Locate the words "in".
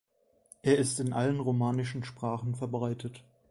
0.99-1.13